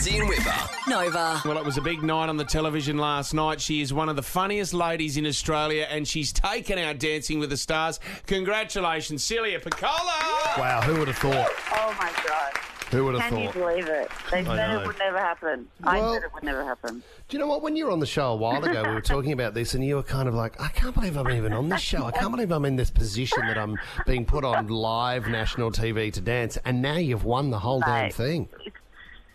[0.00, 0.88] Madsy and Wippa.
[0.88, 1.42] Nova.
[1.44, 3.60] Well, it was a big night on the television last night.
[3.60, 7.50] She is one of the funniest ladies in Australia, and she's taken our Dancing with
[7.50, 8.00] the Stars.
[8.26, 10.58] Congratulations, Celia Pacquola!
[10.58, 11.50] Wow, who would have thought?
[11.72, 12.52] Oh my god.
[12.92, 13.52] Who would have thought?
[13.52, 14.10] Can you believe it?
[14.32, 14.80] They said know.
[14.80, 15.68] it would never happen.
[15.84, 17.02] I Well- said it would never happen.
[17.28, 17.62] Do you know what?
[17.62, 19.84] When you were on the show a while ago, we were talking about this, and
[19.84, 22.04] you were kind of like, I can't believe I'm even on this show.
[22.04, 26.12] I can't believe I'm in this position that I'm being put on live national TV
[26.14, 28.48] to dance, and now you've won the whole damn Mate, thing.
[28.66, 28.76] It's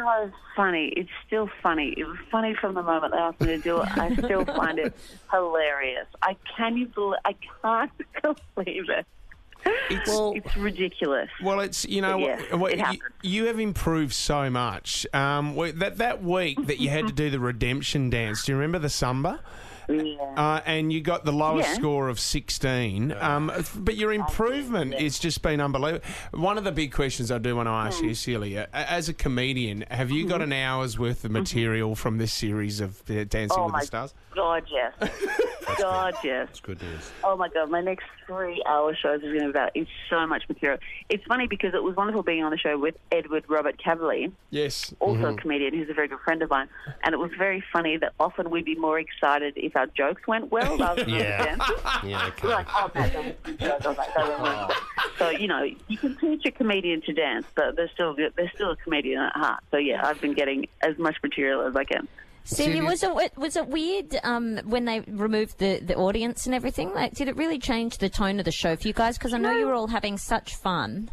[0.00, 0.88] so funny.
[0.96, 1.94] It's still funny.
[1.96, 3.88] It was funny from the moment they asked me to do it.
[3.96, 4.94] I still find it
[5.30, 6.06] hilarious.
[6.22, 7.18] I can you believe?
[7.24, 7.90] I can't
[8.54, 9.06] believe it.
[9.64, 11.28] It's, It's ridiculous.
[11.42, 15.06] well, it's you know Yeah, what- what- you, you have improved so much.
[15.12, 18.44] Um, that that week that you had to do the redemption dance.
[18.44, 19.40] Do you remember the samba?
[19.88, 20.22] Yeah.
[20.36, 21.74] Uh, and you got the lowest Yeah.
[21.74, 23.10] score of 16.
[23.10, 26.04] Um, but your improvement has just been unbelievable.
[26.30, 28.04] One of the big questions I do want to ask Hmm.
[28.06, 32.32] you, Celia, as a comedian, have you got an hour's worth of material from this
[32.32, 33.60] series of uh, Dancing Mm-hmm.
[33.60, 34.14] Oh with my the Stars?
[34.32, 34.92] God, yes.
[35.78, 36.48] God, yes.
[36.60, 37.10] Good news.
[37.24, 40.26] Oh my god, my next three hour shows is going to be about it's so
[40.26, 40.78] much material.
[41.08, 44.94] It's funny because it was wonderful being on the show with Edward Robert Kavalee, Yes.
[45.00, 45.38] also Mm-hmm.
[45.38, 46.68] a comedian who's a very good friend of mine,
[47.02, 50.50] and it was very funny that often we'd be more excited if our jokes went
[50.50, 51.56] well rather than Yeah.
[52.04, 52.46] Yeah, okay.
[52.48, 53.84] We're like, oh, that was a joke.
[53.98, 55.16] Like, that was a good joke.
[55.18, 58.70] So you know, you can teach a comedian to dance, but they're still they're still
[58.70, 59.62] a comedian at heart.
[59.70, 62.08] So yeah, I've been getting as much material as I can.
[62.44, 66.92] Celia, was it was it weird um, when they removed the, the audience and everything?
[66.94, 69.16] Like, did it really change the tone of the show for you guys?
[69.18, 71.10] Because I know you were all having such fun.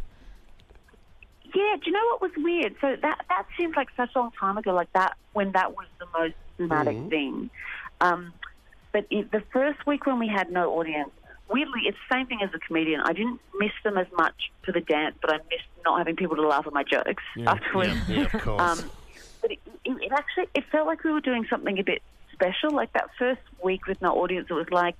[1.54, 2.74] Yeah, do you know what was weird?
[2.80, 5.86] So that that seems like such a long time ago, like that when that was
[5.98, 7.08] the most dramatic Mm-hmm.
[7.08, 7.50] thing.
[8.00, 8.32] Um,
[8.92, 11.10] but it, the first week when we had no audience,
[11.50, 13.00] weirdly, it's the same thing as a comedian.
[13.00, 16.36] I didn't miss them as much for the dance, but I missed not having people
[16.36, 17.94] to laugh at my jokes afterwards.
[18.08, 18.60] Yeah, of course.
[18.80, 18.90] Um,
[19.40, 22.70] but it, it, it actually it felt like we were doing something a bit special.
[22.70, 24.98] Like that first week with no audience, it was like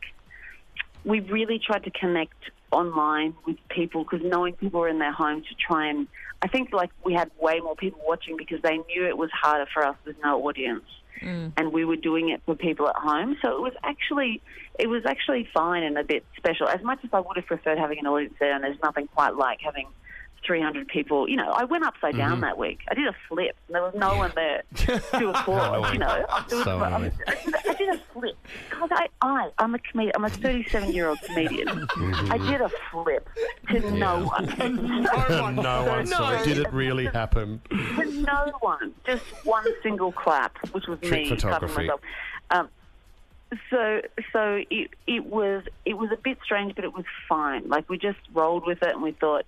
[1.05, 2.37] we really tried to connect
[2.71, 6.07] online with people because knowing people were in their home to try and
[6.41, 9.67] I think like we had way more people watching because they knew it was harder
[9.73, 10.85] for us with no audience.
[11.21, 11.53] Mm.
[11.57, 14.41] And we were doing it for people at home, so it was actually
[14.79, 16.69] it was actually fine and a bit special.
[16.69, 19.35] As much as I would have preferred having an audience there, and there's nothing quite
[19.35, 19.89] like having
[20.47, 21.29] 300 people.
[21.29, 22.19] You know, I went upside Mm-hmm.
[22.19, 22.81] down that week.
[22.91, 25.93] I did a flip, and there was no one there to applaud.
[25.93, 28.37] you know, I, was- So I, was- I did, a- I did a flip
[28.71, 30.13] because I, I, I'm a comedian.
[30.17, 31.69] I'm a 37 year old comedian.
[31.69, 32.33] Mm-hmm.
[32.33, 33.29] I did a flip
[33.71, 35.57] to no one.
[35.57, 36.45] no one saw it.
[36.45, 37.61] Did it really happen?
[37.71, 38.95] to no one.
[39.07, 41.75] Just one single clap, which was Trick me photography.
[41.75, 42.01] clapping myself.
[42.51, 42.69] Um,
[43.71, 47.69] so, so it it was it was a bit strange, but it was fine.
[47.69, 49.45] Like we just rolled with it, and we thought,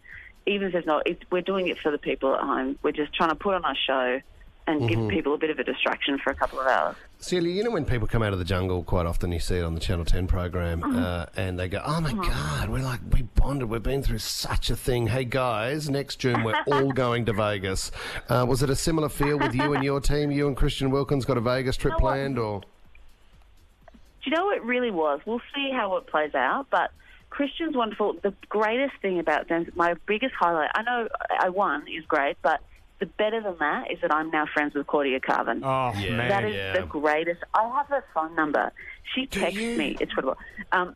[0.47, 2.78] even if there's not, it's, we're doing it for the people at home.
[2.83, 4.21] We're just trying to put on our show
[4.67, 6.95] and give people a bit of a distraction for a couple of hours.
[7.19, 9.62] Celia, you know when people come out of the jungle, quite often you see it
[9.65, 10.97] on the Channel 10 program, Mm-hmm.
[10.97, 14.71] uh, and they go, oh my God, we're like, we bonded, we've been through such
[14.71, 15.09] a thing.
[15.09, 17.91] Hey guys, next June we're all going to Vegas.
[18.28, 20.31] Uh, was it a similar feel with you and your team?
[20.31, 22.01] You and Christian Wilkins got a Vegas trip know what?
[22.15, 22.61] planned, or?
[22.61, 25.21] Do you know what it really was?
[25.27, 26.93] We'll see how it plays out, but
[27.30, 28.16] Christian's wonderful.
[28.22, 31.08] The greatest thing about them, my biggest highlight, I know
[31.38, 32.60] I won is great, but
[32.98, 35.62] the better than that is that I'm now friends with Claudia Karvan.
[35.64, 36.16] Oh, Yeah.
[36.16, 36.28] man.
[36.28, 36.72] That is yeah.
[36.80, 37.42] the greatest.
[37.54, 38.72] I have her phone number.
[39.14, 39.92] She texts me.
[39.98, 40.36] It's incredible.
[40.70, 40.94] Um,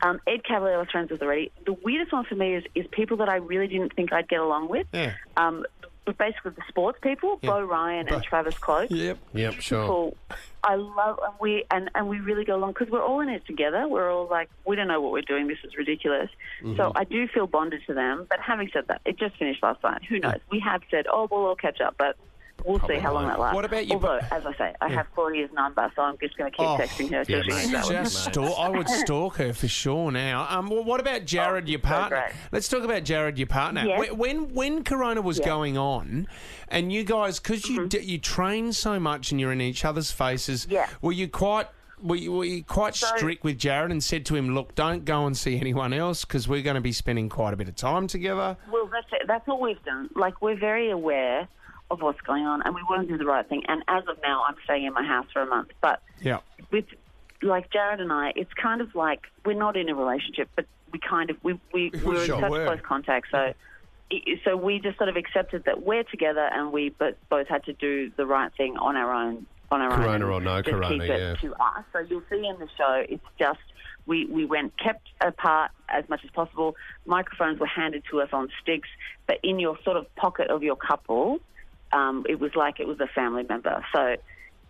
[0.00, 1.52] um, Ed Kavalee, I was friends with already.
[1.66, 4.40] The weirdest one for me is, is people that I really didn't think I'd get
[4.40, 4.86] along with.
[4.92, 5.12] Yeah.
[5.36, 8.90] Um, but basically, the sports people, Beau Ryan and Travis Cloke.
[8.90, 9.18] Yep.
[9.34, 10.12] Yep, sure.
[10.64, 13.46] I love, and we and, and we really go along because we're all in it
[13.46, 13.86] together.
[13.86, 15.46] We're all like, we don't know what we're doing.
[15.46, 16.30] This is ridiculous.
[16.62, 16.76] Mm-hmm.
[16.76, 18.26] So I do feel bonded to them.
[18.28, 20.04] But having said that, it just finished last night.
[20.08, 20.40] Who knows?
[20.50, 22.16] We have said, oh, we'll all catch up, but.
[22.68, 23.54] We'll see how long that lasts.
[23.54, 26.50] What about you- Although, as I say, I have Claudia's number, so I'm just going
[26.50, 27.24] to keep Oh, texting her.
[27.24, 27.58] till she mate.
[27.70, 27.88] hangs out.
[28.04, 28.58] Just stalk.
[28.58, 30.46] I would stalk her for sure now.
[30.50, 32.18] Um, well, what about Jarryd, your partner?
[32.26, 32.32] great.
[32.52, 33.84] Let's talk about Jarryd, your partner.
[33.84, 33.98] Yes.
[34.10, 36.28] When, when when Corona was going on,
[36.68, 40.10] and you guys, because you d- you train so much and you're in each other's
[40.12, 40.86] faces, Yeah.
[41.00, 41.68] were you quite?
[42.00, 45.26] Were you, were you quite strict with Jarryd and said to him, "Look, don't go
[45.26, 48.06] and see anyone else because we're going to be spending quite a bit of time
[48.06, 49.26] together." Well, that's it.
[49.26, 50.08] That's what we've done.
[50.14, 51.48] Like, we're very aware
[51.90, 53.62] of what's going on, and we want to do the right thing.
[53.68, 55.70] And as of now, I'm staying in my house for a month.
[55.80, 56.40] But Yeah.
[56.70, 56.84] with
[57.42, 60.98] like Jarryd and I, it's kind of like we're not in a relationship, but we
[60.98, 62.66] kind of we we we're sure in such were.
[62.66, 63.28] close contact.
[63.30, 63.52] So
[64.44, 67.72] so we just sort of accepted that we're together, and we but both had to
[67.74, 69.46] do the right thing on our own.
[69.70, 71.34] On our Corona own, and or no just corona, keep it yeah.
[71.34, 71.84] to us.
[71.92, 73.60] So you'll see in the show, it's just
[74.06, 76.74] we, we went kept apart as much as possible.
[77.04, 78.88] Microphones were handed to us on sticks,
[79.26, 81.40] but in your sort of pocket of your couple,
[81.92, 83.84] um, it was like it was a family member.
[83.94, 84.16] So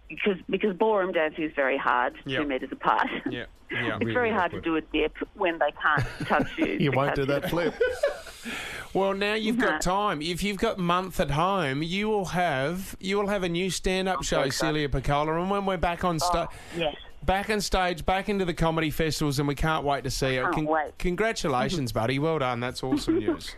[0.08, 2.42] because because ballroom dancing is very hard, Yep.
[2.42, 3.08] two meters apart.
[3.30, 3.98] Yeah, yeah.
[4.00, 6.66] it's very hard to do a dip when they can't touch you.
[6.78, 7.74] You won't do that flip.
[8.94, 9.66] Well, now you've No.
[9.66, 10.22] got time.
[10.22, 14.22] If you've got month at home, you will have you will have a new stand-up
[14.24, 14.50] show, so.
[14.50, 16.48] Celia Pacquola, and when we're back on stage.
[16.74, 16.96] Yes.
[17.22, 20.52] Back on stage, back into the comedy festivals, and we can't wait to see it.
[20.52, 20.96] Can't wait.
[20.98, 22.18] Congratulations, buddy.
[22.18, 22.60] Well done.
[22.60, 23.54] That's awesome news.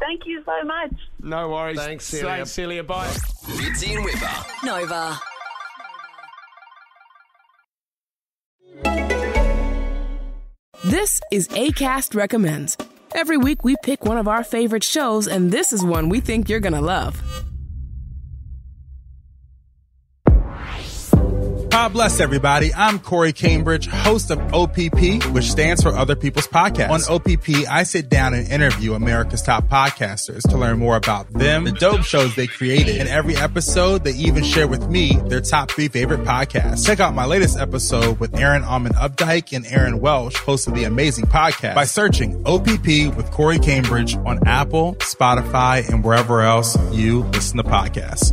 [0.00, 0.92] Thank you so much.
[1.20, 1.78] No worries.
[1.78, 2.26] Thanks, Celia.
[2.26, 2.82] Thanks, Celia.
[2.84, 3.06] Bye.
[3.08, 4.64] Fitzy and Wippa.
[4.64, 5.18] Nova.
[10.84, 12.76] This is ACAST Recommends.
[13.14, 16.48] Every week we pick one of our favorite shows, and this is one we think
[16.48, 17.22] you're gonna love.
[21.84, 22.72] God bless everybody.
[22.72, 26.88] I'm Corey Cambridge, host of OPP, which stands for Other People's Podcast.
[26.88, 31.64] On OPP, I sit down and interview America's top podcasters to learn more about them,
[31.64, 32.96] the dope shows they created.
[32.96, 36.86] In every episode, they even share with me their top three favorite podcasts.
[36.86, 40.84] Check out my latest episode with Aaron Almond Updike and Aaron Welsh, host of the
[40.84, 47.24] amazing podcast, by searching OPP with Corey Cambridge on Apple, Spotify, and wherever else you
[47.24, 48.32] listen to podcasts.